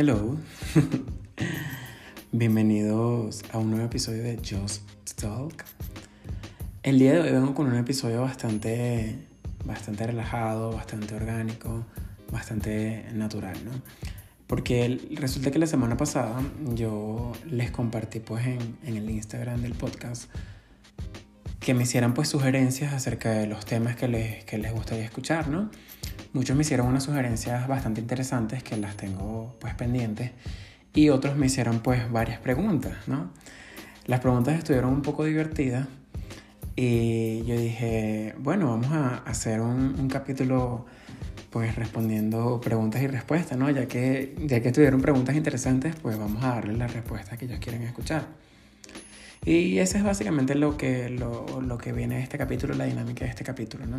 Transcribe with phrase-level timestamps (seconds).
[0.00, 0.36] Hello.
[2.30, 4.84] Bienvenidos a un nuevo episodio de Just
[5.20, 5.64] Talk.
[6.84, 9.18] El día de hoy vengo con un episodio bastante,
[9.64, 11.84] bastante relajado, bastante orgánico,
[12.30, 13.72] bastante natural, ¿no?
[14.46, 16.42] Porque resulta que la semana pasada
[16.74, 20.30] yo les compartí pues en, en el Instagram del podcast
[21.58, 25.48] que me hicieran pues sugerencias acerca de los temas que les, que les gustaría escuchar,
[25.48, 25.72] ¿no?
[26.32, 30.32] Muchos me hicieron unas sugerencias bastante interesantes que las tengo pues pendientes
[30.94, 33.30] y otros me hicieron pues varias preguntas, ¿no?
[34.06, 35.86] Las preguntas estuvieron un poco divertidas
[36.76, 40.86] y yo dije, bueno, vamos a hacer un, un capítulo
[41.50, 43.70] pues respondiendo preguntas y respuestas, ¿no?
[43.70, 47.58] Ya que, ya que tuvieron preguntas interesantes, pues vamos a darles las respuestas que ellos
[47.58, 48.26] quieren escuchar.
[49.44, 53.24] Y eso es básicamente lo que, lo, lo, que viene de este capítulo, la dinámica
[53.24, 53.86] de este capítulo.
[53.86, 53.96] ¿no?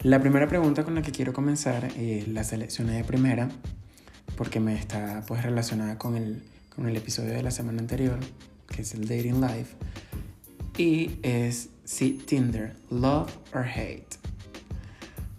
[0.00, 3.48] La primera pregunta con la que quiero comenzar, eh, la seleccioné de primera,
[4.36, 6.42] porque me está pues, relacionada con el,
[6.74, 8.18] con el episodio de la semana anterior,
[8.68, 9.76] que es el Dating Life,
[10.78, 14.16] y es si Tinder, love or hate.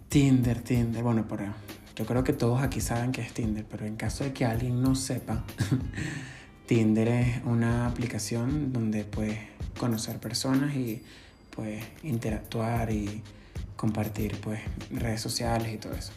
[0.08, 1.54] Tinder, Tinder, bueno, para,
[1.94, 4.82] yo creo que todos aquí saben que es Tinder, pero en caso de que alguien
[4.82, 5.44] no sepa,
[6.68, 9.38] Tinder es una aplicación donde puedes
[9.78, 11.02] conocer personas y
[11.56, 13.22] pues interactuar y
[13.74, 16.12] compartir pues redes sociales y todo eso.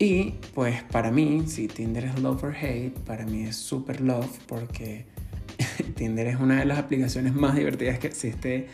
[0.00, 4.36] Y pues para mí, si Tinder es love or hate, para mí es super love
[4.48, 5.06] porque
[5.94, 8.66] Tinder es una de las aplicaciones más divertidas que existe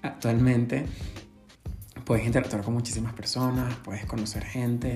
[0.00, 0.86] actualmente.
[2.06, 4.94] Puedes interactuar con muchísimas personas, puedes conocer gente,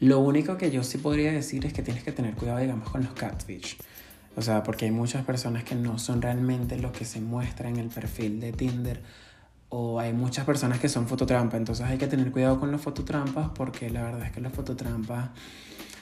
[0.00, 3.04] lo único que yo sí podría decir es que tienes que tener cuidado, digamos, con
[3.04, 3.76] los catfish.
[4.34, 7.76] O sea, porque hay muchas personas que no son realmente lo que se muestra en
[7.76, 9.02] el perfil de Tinder.
[9.68, 11.58] O hay muchas personas que son fototrampas.
[11.58, 15.30] Entonces hay que tener cuidado con las fototrampas porque la verdad es que las fototrampas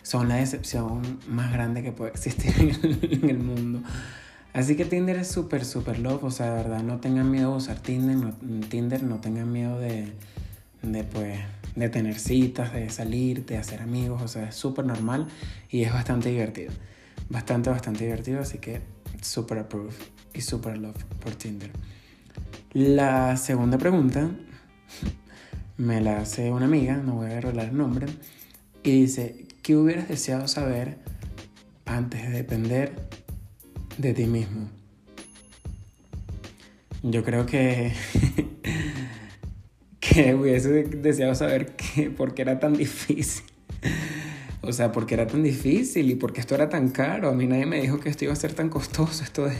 [0.02, 2.54] son la decepción más grande que puede existir
[3.02, 3.82] en el mundo.
[4.52, 6.22] Así que Tinder es súper, súper love.
[6.22, 8.16] O sea, de verdad, no tengan miedo de usar Tinder.
[8.16, 8.32] No,
[8.68, 10.12] Tinder, no tengan miedo de,
[10.82, 11.40] de pues
[11.74, 15.28] de tener citas, de salir, de hacer amigos, o sea, es súper normal
[15.70, 16.72] y es bastante divertido.
[17.28, 18.80] Bastante, bastante divertido, así que
[19.20, 19.94] super approve
[20.34, 21.70] y super love por Tinder.
[22.72, 24.30] La segunda pregunta
[25.76, 28.06] me la hace una amiga, no voy a revelar el nombre,
[28.82, 30.98] y dice, ¿qué hubieras deseado saber
[31.84, 33.08] antes de depender
[33.98, 34.68] de ti mismo?
[37.02, 37.92] Yo creo que
[40.34, 43.44] hubiese deseado saber que, por qué era tan difícil.
[44.60, 47.28] O sea, por qué era tan difícil y por qué esto era tan caro.
[47.28, 49.56] A mí nadie me dijo que esto iba a ser tan costoso, esto de,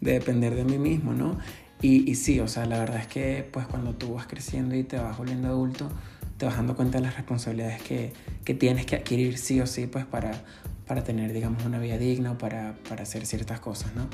[0.00, 1.38] de depender de mí mismo, ¿no?
[1.82, 4.82] Y, y, sí, o sea, la verdad es que pues cuando tú vas creciendo y
[4.82, 5.90] te vas volviendo adulto,
[6.38, 8.12] te vas dando cuenta de las responsabilidades que,
[8.44, 10.42] que tienes que adquirir sí o sí, pues para,
[10.86, 14.08] para tener, digamos, una vida digna o para, para hacer ciertas cosas, ¿no?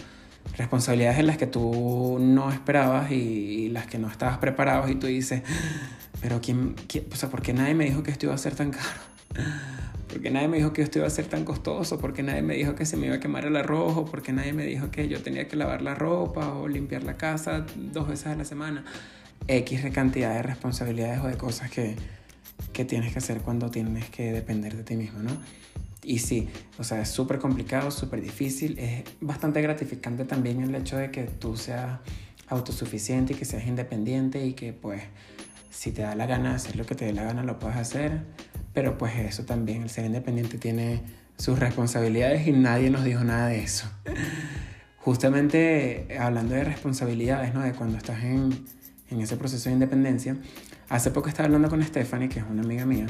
[0.56, 5.06] Responsabilidades en las que tú no esperabas y, las que no estabas preparado y tú
[5.06, 5.42] dices,
[6.20, 6.76] pero ¿quién,
[7.10, 8.88] o sea, ¿por qué nadie me dijo que esto iba a ser tan caro?
[10.08, 11.98] ¿Por qué nadie me dijo que esto iba a ser tan costoso?
[11.98, 14.10] ¿Por qué nadie me dijo que se me iba a quemar el arroz?
[14.10, 17.16] ¿Por qué nadie me dijo que yo tenía que lavar la ropa o limpiar la
[17.16, 18.84] casa dos veces a la semana?
[19.48, 21.96] X cantidad de responsabilidades o de cosas que,
[22.74, 25.32] que tienes que hacer cuando tienes que depender de ti mismo, ¿no?
[26.04, 26.48] Y sí,
[26.78, 28.78] o sea, es súper complicado, súper difícil.
[28.78, 32.00] Es bastante gratificante también el hecho de que tú seas
[32.48, 35.02] autosuficiente y que seas independiente y que pues
[35.70, 38.22] si te da la gana hacer lo que te dé la gana lo puedes hacer.
[38.74, 41.02] Pero pues eso también, el ser independiente tiene
[41.36, 43.90] sus responsabilidades y nadie nos dijo nada de eso.
[44.98, 47.60] Justamente hablando de responsabilidades, ¿no?
[47.60, 48.64] De cuando estás en,
[49.10, 50.36] en ese proceso de independencia.
[50.88, 53.06] Hace poco estaba hablando con Stephanie, que es una amiga mía,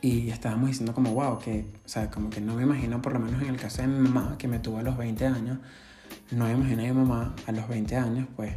[0.00, 3.20] y estábamos diciendo como, wow, que, o sea, como que no me imagino, por lo
[3.20, 5.58] menos en el caso de mi mamá, que me tuvo a los 20 años,
[6.30, 8.52] no me imagino a mi mamá a los 20 años, pues,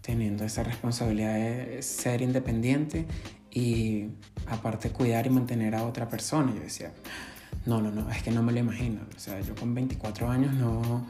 [0.00, 3.06] teniendo esa responsabilidad de ser independiente
[3.50, 4.06] y
[4.46, 6.52] aparte cuidar y mantener a otra persona.
[6.54, 6.92] Yo decía,
[7.66, 9.00] no, no, no, es que no me lo imagino.
[9.14, 11.06] O sea, yo con 24 años no,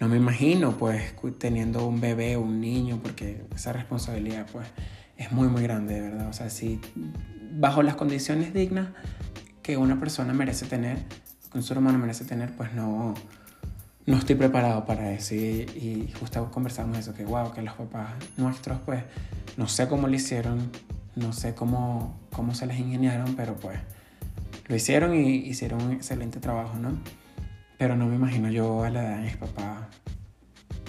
[0.00, 4.66] no me imagino pues teniendo un bebé o un niño, porque esa responsabilidad pues
[5.16, 6.28] es muy, muy grande, de verdad.
[6.28, 6.80] O sea, si
[7.50, 8.88] bajo las condiciones dignas
[9.62, 10.98] que una persona merece tener,
[11.50, 13.14] que un ser humano merece tener, pues no,
[14.06, 15.34] no estoy preparado para eso.
[15.34, 19.04] Y, justo conversamos eso, que wow, que los papás nuestros, pues,
[19.56, 20.70] no sé cómo lo hicieron,
[21.16, 23.78] no sé cómo, cómo se les ingeniaron, pero pues
[24.68, 26.98] lo hicieron y hicieron un excelente trabajo, ¿no?
[27.78, 29.86] Pero no me imagino yo a la edad de mis papás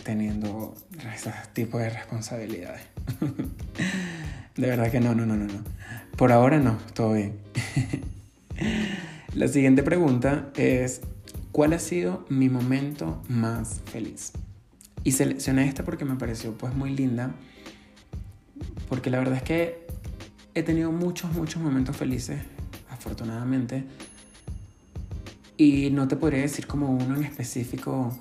[0.03, 0.75] teniendo
[1.13, 2.81] ese tipo de responsabilidades.
[4.55, 5.63] de verdad que no, no, no, no, no.
[6.17, 7.35] Por ahora no, todo bien.
[9.33, 11.01] La siguiente pregunta es,
[11.51, 14.33] ¿cuál ha sido mi momento más feliz?
[15.03, 17.31] Y seleccioné esta porque me pareció pues muy linda,
[18.89, 19.87] porque la verdad es que
[20.53, 22.41] he tenido muchos, muchos momentos felices,
[22.89, 23.85] afortunadamente,
[25.57, 28.15] y no te podría decir como uno en específico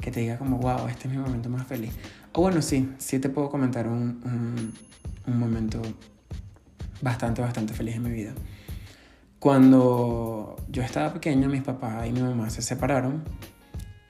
[0.00, 1.92] que te diga como, wow, este es mi momento más feliz.
[2.38, 4.72] O bueno, sí, sí te puedo comentar un,
[5.26, 5.82] un, momento
[7.02, 8.32] bastante, bastante feliz en mi vida.
[9.40, 13.24] Cuando yo estaba pequeño, mis papás y mi mamá se separaron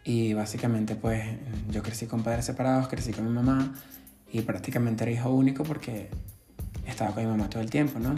[0.05, 1.25] y básicamente pues
[1.71, 3.75] yo crecí con padres separados, crecí con mi mamá
[4.31, 6.11] y prácticamente era hijo único porque
[6.87, 8.15] estaba con mi mamá todo el tiempo, ¿no?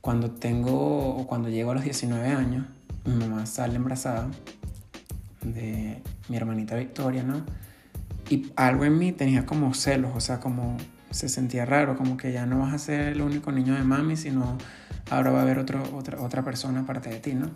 [0.00, 2.64] Cuando tengo, cuando llego a los 19 años,
[3.04, 4.30] mi mamá sale embarazada
[5.42, 6.00] de
[6.30, 7.44] mi hermanita Victoria, ¿no?
[8.32, 10.78] Y algo en mí tenía como celos, o sea, como
[11.10, 14.16] se sentía raro, como que ya no vas a ser el único niño de mami,
[14.16, 14.56] sino
[15.10, 17.50] ahora va a haber otro, otra, otra persona aparte de ti, ¿no?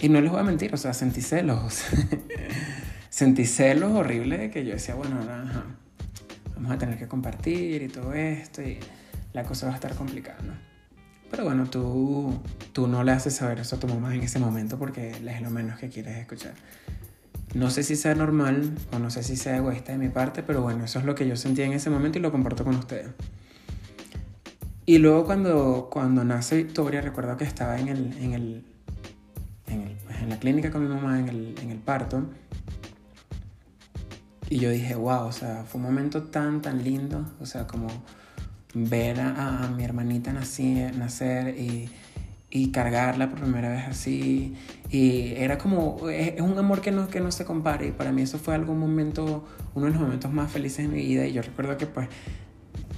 [0.00, 1.84] Y no les voy a mentir, o sea, sentí celos.
[3.10, 5.62] sentí celos horribles de que yo decía, bueno, ahora
[6.54, 8.78] vamos a tener que compartir y todo esto, y
[9.34, 10.54] la cosa va a estar complicada, ¿no?
[11.30, 12.40] Pero bueno, tú,
[12.72, 15.50] tú no le haces saber eso a tu mamá en ese momento porque es lo
[15.50, 16.54] menos que quieres escuchar.
[17.54, 20.62] No sé si sea normal o no sé si sea egoísta de mi parte, pero
[20.62, 23.10] bueno, eso es lo que yo sentía en ese momento y lo comparto con ustedes.
[24.86, 28.64] Y luego cuando, cuando nace Victoria, recuerdo que estaba en, el, en, el,
[29.66, 32.24] en, pues, la clínica con mi mamá, en el, parto.
[34.48, 37.88] Y yo dije, wow, o sea, fue un momento tan, tan lindo, o sea, como
[38.74, 41.90] ver a, a mi hermanita nacer y
[42.54, 44.54] y cargarla por primera vez así.
[44.90, 47.88] Y era como, es, un amor que no, que no se compare.
[47.88, 51.02] Y para mí eso fue algún momento, uno de los momentos más felices de mi
[51.02, 51.26] vida.
[51.26, 52.08] Y yo recuerdo que pues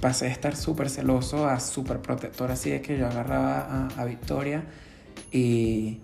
[0.01, 4.05] pasé de estar súper celoso a súper protector, así de que yo agarraba a, a
[4.05, 4.65] Victoria
[5.31, 5.99] y,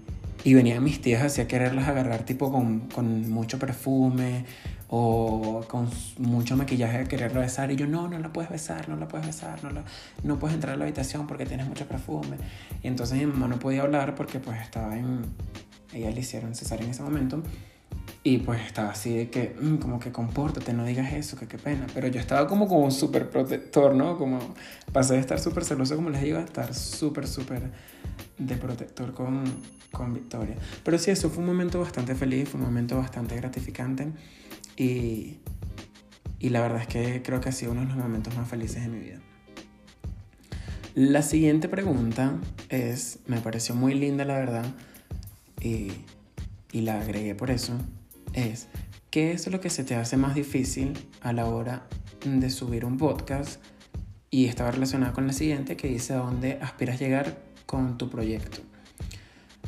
[0.46, 4.46] y venían mis tías así a quererlas agarrar tipo con, con mucho perfume
[4.94, 8.98] o con mucho maquillaje de quererlo besar y yo no, no la puedes besar, no
[8.98, 9.86] la puedes besar, no, la,
[10.24, 12.36] no puedes entrar a la habitación porque tienes mucho perfume.
[12.84, 15.22] Y entonces mi mamá no podía hablar porque pues estaba en...
[15.94, 17.42] Ella le hicieron cesar en ese momento
[18.24, 21.58] y pues estaba así de que, mm, como que compórtate, no digas eso, que qué
[21.58, 21.88] pena.
[21.94, 24.18] Pero yo estaba como como súper protector, ¿no?
[24.18, 24.40] Como
[24.92, 27.72] pasé de estar súper celoso, como les digo, a estar súper, súper
[28.38, 29.44] de protector con,
[29.92, 30.56] con Victoria.
[30.84, 34.12] Pero sí, eso fue un momento bastante feliz, fue un momento bastante gratificante.
[34.78, 35.38] Y,
[36.40, 38.84] y la verdad es que creo que ha sido uno de los momentos más felices
[38.84, 39.20] de mi vida.
[40.94, 42.38] La siguiente pregunta
[42.70, 44.66] es, me pareció muy linda la verdad,
[45.62, 45.92] y,
[46.72, 47.78] y la agregué por eso,
[48.34, 48.68] es,
[49.10, 51.88] ¿qué es lo que se te hace más difícil a la hora
[52.26, 53.62] de subir un podcast?
[54.30, 58.60] Y estaba relacionada con la siguiente que dice a dónde aspiras llegar con tu proyecto.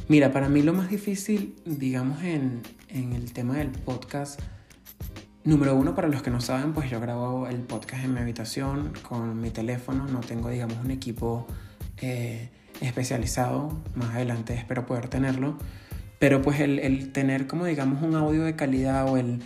[0.07, 4.41] Mira, para mí lo más difícil, digamos, en, en el tema del podcast,
[5.45, 8.93] Número uno, para los que no saben, pues yo grabo el podcast en mi habitación
[9.01, 10.07] con mi teléfono.
[10.07, 11.45] No tengo, digamos, un equipo
[11.97, 12.49] eh,
[12.79, 13.77] especializado.
[13.93, 15.57] Más adelante espero poder tenerlo.
[16.17, 19.41] Pero pues el, el, tener como, digamos, un audio de calidad o el,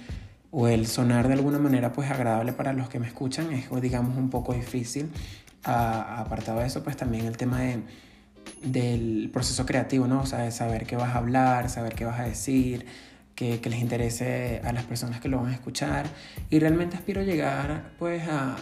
[0.52, 4.18] o el sonar de alguna manera pues agradable para los que me escuchan es, digamos,
[4.18, 5.10] un poco difícil.
[5.64, 7.82] A, apartado de eso, pues también el tema de,
[8.62, 10.22] del proceso creativo, ¿no?
[10.22, 12.86] O sea, de saber qué vas a hablar, saber qué vas a decir
[13.38, 16.08] que, les interese a las personas que lo van a escuchar
[16.50, 18.56] y realmente aspiro a llegar pues a,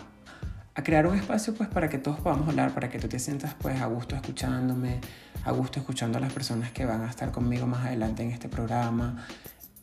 [0.75, 3.55] a, crear un espacio pues para que todos podamos hablar, para que tú te sientas
[3.55, 4.99] pues a gusto escuchándome,
[5.45, 8.49] a gusto escuchando a las personas que van a estar conmigo más adelante en este
[8.49, 9.25] programa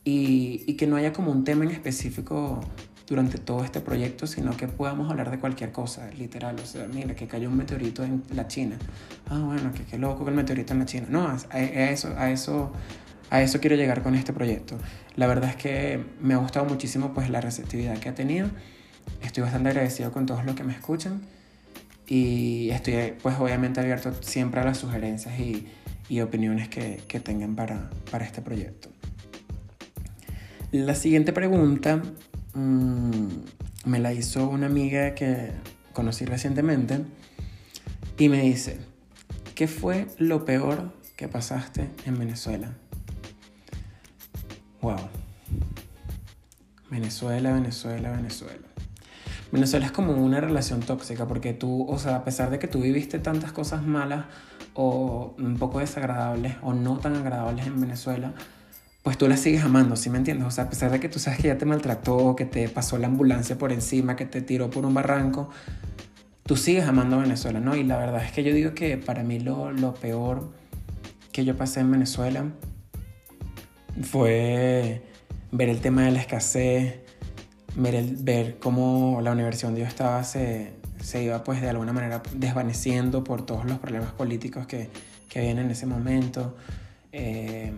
[0.03, 2.61] y, y que no haya como un tema en específico
[3.07, 6.55] durante todo este proyecto, sino que podamos hablar de cualquier cosa, literal.
[6.61, 8.77] O sea, mira, que cayó un meteorito en la China.
[9.29, 11.07] Ah, bueno, que qué loco que el meteorito en la China.
[11.09, 12.71] No, a, a eso, a eso
[13.29, 14.77] a eso quiero llegar con este proyecto.
[15.15, 18.49] La verdad es que me ha gustado muchísimo pues la receptividad que ha tenido.
[19.21, 21.21] Estoy bastante agradecido con todos los que me escuchan
[22.07, 25.67] y estoy pues obviamente abierto siempre a las sugerencias y,
[26.21, 27.89] opiniones que, tengan para,
[28.21, 28.89] este proyecto.
[30.71, 32.03] La siguiente pregunta
[32.53, 33.27] mmm,
[33.85, 35.51] me la hizo una amiga que
[35.91, 36.99] conocí recientemente
[38.17, 38.77] y me dice,
[39.55, 42.73] ¿qué fue lo peor que pasaste en Venezuela?
[44.83, 44.97] Wow.
[46.91, 48.67] Venezuela, Venezuela, Venezuela.
[49.49, 52.81] Venezuela es como una relación tóxica porque tú, o sea, a pesar de que tú
[52.81, 54.25] viviste tantas cosas malas
[54.73, 58.33] o un poco desagradables o no tan agradables en Venezuela,
[59.03, 60.47] pues tú la sigues amando, ¿sí me entiendes?
[60.47, 62.97] O sea, a pesar de que tú sabes que ya te maltrató, que te pasó
[62.97, 65.49] la ambulancia por encima, que te tiró por un barranco,
[66.45, 67.73] tú sigues amando a Venezuela, ¿no?
[67.77, 70.51] Y la verdad es que yo digo que para mí lo, lo peor
[71.31, 72.51] que yo pasé en Venezuela
[74.01, 75.01] fue
[75.51, 76.95] ver el tema de la escasez,
[77.75, 81.93] ver, el, ver cómo la universidad donde yo estaba se, se iba pues de alguna
[81.93, 84.89] manera desvaneciendo por todos los problemas políticos que,
[85.29, 86.55] que habían en ese momento.
[87.11, 87.71] Eh,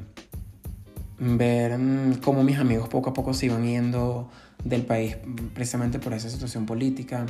[1.17, 4.29] ver mm, cómo mis amigos poco a poco se iban yendo
[4.63, 5.17] del país
[5.53, 7.25] precisamente por esa situación política.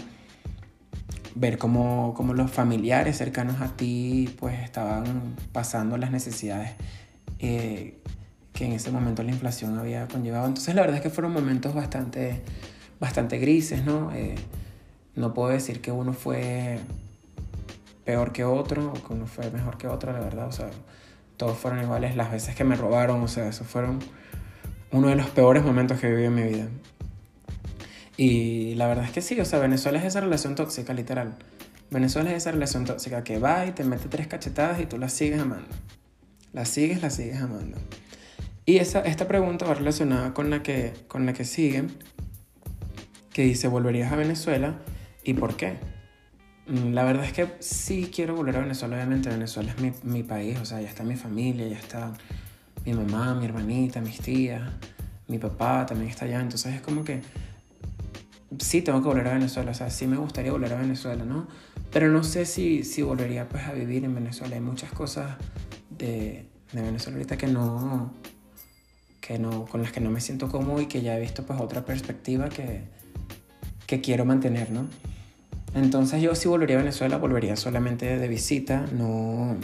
[1.35, 6.71] Ver cómo, cómo los familiares cercanos a ti pues estaban pasando las necesidades
[7.39, 7.99] eh,
[8.55, 10.47] que en ese momento la inflación había conllevado.
[10.47, 12.41] Entonces la verdad es que fueron momentos bastante,
[12.99, 14.11] bastante grises, ¿no?
[14.13, 14.35] Eh,
[15.13, 16.79] no puedo decir que uno fue
[18.05, 20.47] peor que otro o que uno fue mejor que otro, la verdad.
[20.47, 20.69] O sea,
[21.35, 22.15] todos fueron iguales.
[22.15, 23.99] Las veces que me robaron, o sea, esos fueron
[24.91, 26.67] uno de los peores momentos que viví en mi vida.
[28.15, 31.35] Y la verdad es que sí, o sea, Venezuela es esa relación tóxica, literal.
[31.91, 35.09] Venezuela es esa relación tóxica que va y te mete tres cachetadas y tú la
[35.09, 35.67] sigues amando.
[36.53, 37.77] La sigues, la sigues amando.
[38.65, 41.85] Y esa, esta pregunta va relacionada con la, que, con la que sigue,
[43.31, 44.79] que dice, ¿volverías a Venezuela?
[45.23, 45.77] ¿Y por qué?
[46.67, 50.23] Mm, la verdad es que sí quiero volver a Venezuela, obviamente Venezuela es mi, mi,
[50.23, 52.13] país, o sea, ya está mi familia, ya está
[52.85, 54.63] mi mamá, mi hermanita, mis tías,
[55.27, 57.21] mi papá también está allá, entonces es como que
[58.59, 61.47] sí tengo que volver a Venezuela, o sea, sí me gustaría volver a Venezuela, ¿no?
[61.91, 65.37] Pero no sé si, si volvería pues a vivir en Venezuela, hay muchas cosas
[65.91, 68.11] de, de Venezuela ahorita que no,
[69.25, 71.59] que no, con las que no me siento cómodo y que ya he visto pues
[71.59, 72.83] otra perspectiva que,
[73.87, 74.87] que quiero mantener, ¿no?
[75.73, 79.57] Entonces yo si volvería a Venezuela, volvería solamente de visita, no,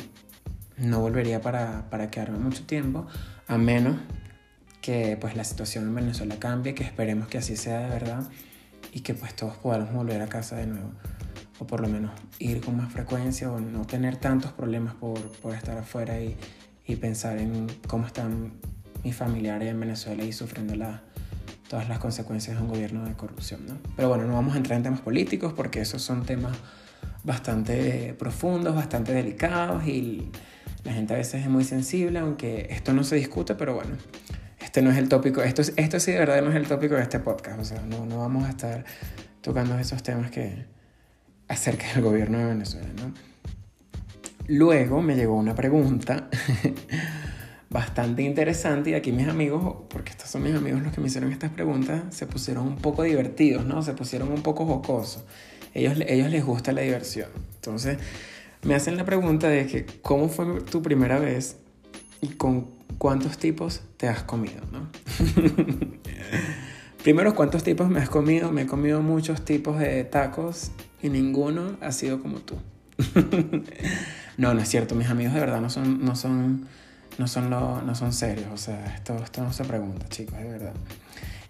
[0.77, 3.05] no volvería para, para quedarme mucho tiempo,
[3.47, 3.97] a menos
[4.81, 8.27] que pues la situación en Venezuela cambie, que esperemos que así sea de verdad
[8.91, 10.91] y que pues todos podamos volver a casa de nuevo
[11.59, 15.53] o por lo menos ir con más frecuencia o no tener tantos problemas por, por
[15.53, 16.35] estar afuera y,
[16.87, 18.53] y, pensar en cómo están
[19.03, 21.01] mis familiares en Venezuela y sufriendo la,
[21.69, 23.65] todas las consecuencias de un gobierno de corrupción.
[23.67, 23.77] ¿no?
[23.95, 26.57] Pero bueno, no vamos a entrar en temas políticos porque esos son temas
[27.23, 30.29] bastante profundos, bastante delicados y
[30.83, 33.91] la gente a veces es muy sensible, aunque esto no se discute, pero bueno,
[34.59, 37.03] este no es el tópico, esto, esto sí de verdad no es el tópico de
[37.03, 38.83] este podcast, o sea, no, no vamos a estar
[39.41, 40.65] tocando esos temas que
[41.47, 42.87] acerca del gobierno de Venezuela.
[44.47, 46.29] Luego me llegó una pregunta
[47.71, 51.31] bastante interesante y aquí mis amigos, porque estos son mis amigos los que me hicieron
[51.31, 53.81] estas preguntas, se pusieron un poco divertidos, ¿no?
[53.81, 55.23] Se pusieron un poco jocosos.
[55.73, 57.29] Ellos, ellos les gusta la diversión.
[57.55, 57.97] Entonces
[58.63, 61.57] me hacen la pregunta de que cómo fue tu primera vez
[62.19, 64.89] y con cuántos tipos te has comido, ¿no?
[67.03, 68.51] Primero, ¿cuántos tipos me has comido?
[68.51, 72.55] Me he comido muchos tipos de tacos y ninguno ha sido como tú.
[74.37, 74.93] no, no es cierto.
[74.93, 76.67] Mis amigos de verdad no son, no son
[77.17, 80.49] no son, lo, no son serios, o sea, esto, esto no se pregunta, chicos, de
[80.49, 80.73] verdad.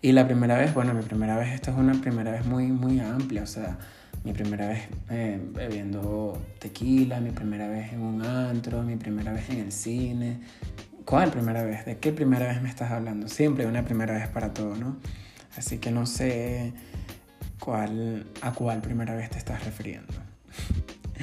[0.01, 3.00] Y la primera vez, bueno, mi primera vez, esta es una primera vez muy, muy
[3.00, 3.77] amplia, o sea,
[4.24, 9.50] mi primera vez eh, bebiendo tequila, mi primera vez en un antro, mi primera vez
[9.50, 10.39] en el cine.
[11.06, 11.86] ¿Cuál primera vez?
[11.86, 13.27] ¿De qué primera vez me estás hablando?
[13.27, 14.98] Siempre una primera vez para todo, ¿no?
[15.58, 16.74] Así que no sé
[17.60, 20.13] cuál, a cuál primera vez te estás refiriendo.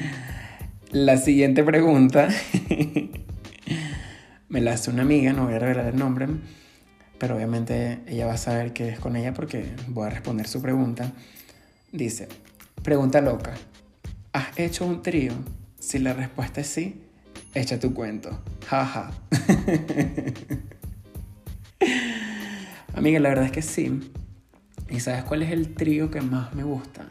[0.90, 2.28] La siguiente pregunta
[4.48, 6.26] me la hace una amiga, no voy a revelar el nombre,
[7.18, 10.62] pero obviamente ella va a saber que es con ella porque voy a responder su
[10.62, 11.12] pregunta.
[11.92, 12.28] Dice,
[12.82, 13.54] pregunta loca,
[14.32, 15.32] ¿has hecho un trío?
[15.78, 17.02] Si la respuesta es sí,
[17.54, 18.42] echa tu cuento.
[18.66, 19.10] Jaja.
[22.94, 24.00] Amiga, la verdad es que sí.
[24.90, 27.08] ¿Y sabes cuál es el trío que más me gusta?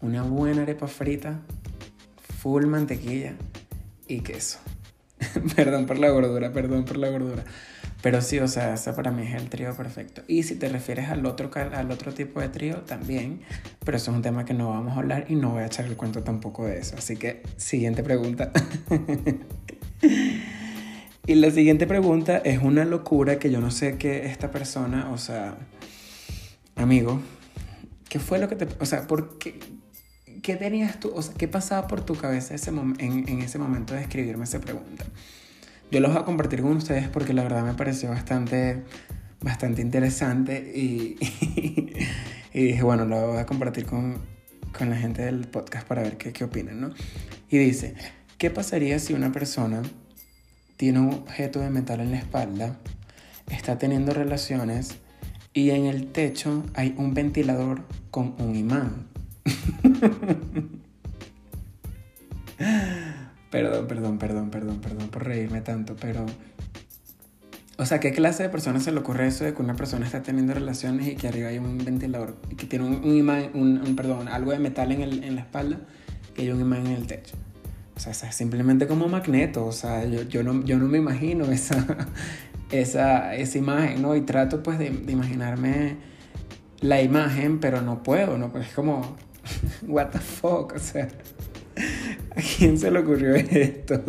[0.00, 1.40] Una buena arepa frita,
[2.38, 3.34] full mantequilla
[4.06, 4.60] y queso.
[5.56, 7.44] perdón por la gordura, perdón por la gordura.
[8.00, 10.22] Pero sí, o sea, ese para mí es el trío perfecto.
[10.28, 13.40] Y si te refieres al otro, al otro tipo de trío, también.
[13.84, 15.86] Pero eso es un tema que no vamos a hablar y no voy a echar
[15.86, 16.94] el cuento tampoco de eso.
[16.96, 18.52] Así que, siguiente pregunta.
[21.26, 25.18] y la siguiente pregunta es una locura que yo no sé qué esta persona, o
[25.18, 25.56] sea,
[26.76, 27.20] amigo,
[28.08, 28.68] ¿qué fue lo que te...
[28.78, 29.58] O sea, ¿por qué,
[30.48, 31.12] ¿qué tenías tú?
[31.14, 32.94] O sea, ¿qué pasaba por tu cabeza ese en,
[33.28, 35.04] en, ese momento de escribirme esa pregunta?
[35.90, 38.82] Yo lo voy a compartir con ustedes porque la verdad me pareció bastante,
[39.42, 41.18] bastante interesante y,
[42.54, 44.22] y dije, bueno, lo voy a compartir con,
[44.72, 46.94] con la gente del podcast para ver qué, qué opinan, ¿no?
[47.50, 47.94] Y dice,
[48.38, 49.82] ¿qué pasaría si una persona
[50.78, 52.78] tiene un objeto de metal en la espalda,
[53.50, 54.96] está teniendo relaciones
[55.52, 59.17] y en el techo hay un ventilador con un imán?
[63.50, 66.26] Perdón, perdón, perdón, perdón, perdón por reírme tanto, pero...
[67.78, 70.22] O sea, ¿qué clase de persona se le ocurre eso de que una persona está
[70.22, 74.50] teniendo relaciones y que arriba hay un ventilador que tiene un, imán, un, perdón, algo
[74.50, 75.78] de metal en, el, en la espalda
[76.36, 77.36] y hay un imán en el techo?
[77.96, 81.44] O sea, es simplemente como magneto, o sea, yo, yo, no, yo no me imagino
[81.52, 82.08] esa,
[82.72, 84.16] esa, esa imagen, ¿no?
[84.16, 85.96] Y trato pues de, de imaginarme
[86.80, 88.50] la imagen, pero no puedo, ¿no?
[88.50, 89.16] Pues es como,
[89.86, 91.08] what the fuck, o sea,
[92.36, 94.02] ¿a quién se le ocurrió esto?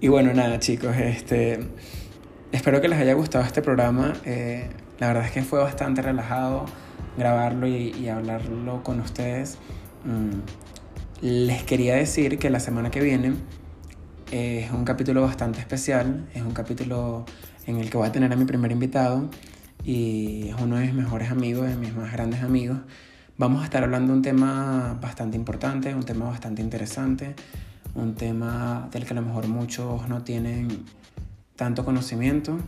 [0.00, 1.60] Y bueno, nada chicos, este,
[2.50, 4.14] espero que les haya gustado este programa.
[4.24, 6.66] Eh, la verdad es que fue bastante relajado
[7.16, 9.58] grabarlo y, hablarlo con ustedes.
[10.04, 10.40] Mm,
[11.20, 13.34] les quería decir que la semana que viene
[14.32, 17.24] eh, es un capítulo bastante especial, es un capítulo
[17.66, 19.30] en el que voy a tener a mi primer invitado
[19.84, 22.78] y es uno de mis mejores amigos, de mis más grandes amigos.
[23.38, 27.34] Vamos a estar hablando de un tema bastante importante, un tema bastante interesante
[27.94, 30.84] un tema del que a lo mejor muchos no tienen
[31.56, 32.58] tanto conocimiento.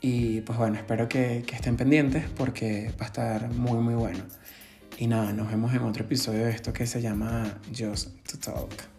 [0.00, 4.24] Y pues bueno, espero que, que estén pendientes porque va a estar muy muy bueno.
[4.98, 8.95] Y nada, nos vemos en otro episodio de esto que se llama Just to Talk.